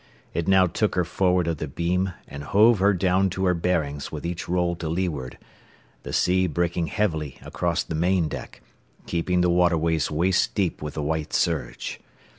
It 0.33 0.47
now 0.47 0.65
took 0.65 0.95
her 0.95 1.05
forward 1.05 1.45
of 1.45 1.57
the 1.57 1.67
beam 1.67 2.11
and 2.27 2.43
hove 2.43 2.79
her 2.79 2.91
down 2.91 3.29
to 3.29 3.45
her 3.45 3.53
bearings 3.53 4.11
with 4.11 4.25
each 4.25 4.49
roll 4.49 4.75
to 4.77 4.89
leeward, 4.89 5.37
the 6.01 6.11
sea 6.11 6.47
breaking 6.47 6.87
heavily 6.87 7.37
across 7.43 7.83
the 7.83 7.93
main 7.93 8.27
deck, 8.27 8.61
keeping 9.05 9.41
the 9.41 9.49
waterways 9.51 10.09
waist 10.09 10.55
deep 10.55 10.81
with 10.81 10.95
the 10.95 11.03
white 11.03 11.33
surge. 11.33 11.99